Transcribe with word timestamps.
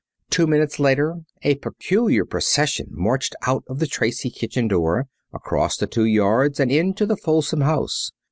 Two 0.31 0.47
minutes 0.47 0.79
later 0.79 1.19
a 1.43 1.53
peculiar 1.59 2.25
procession 2.25 2.87
marched 2.89 3.35
out 3.45 3.63
of 3.67 3.77
the 3.77 3.85
Tracy 3.85 4.31
kitchen 4.31 4.67
door, 4.67 5.07
across 5.31 5.77
the 5.77 5.85
two 5.85 6.05
yards, 6.05 6.59
and 6.59 6.71
into 6.71 7.05
the 7.05 7.17
Falsom 7.17 7.61
house. 7.61 8.11